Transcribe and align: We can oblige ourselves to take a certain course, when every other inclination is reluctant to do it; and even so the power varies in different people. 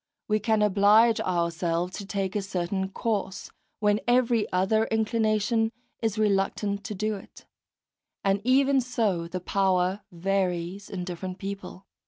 We 0.27 0.39
can 0.39 0.63
oblige 0.63 1.19
ourselves 1.19 1.95
to 1.97 2.07
take 2.07 2.35
a 2.35 2.41
certain 2.41 2.89
course, 2.89 3.51
when 3.79 3.99
every 4.07 4.51
other 4.51 4.85
inclination 4.85 5.71
is 6.01 6.17
reluctant 6.17 6.83
to 6.85 6.95
do 6.95 7.17
it; 7.17 7.45
and 8.23 8.41
even 8.43 8.81
so 8.81 9.27
the 9.27 9.39
power 9.39 10.01
varies 10.11 10.89
in 10.89 11.03
different 11.03 11.37
people. 11.37 11.85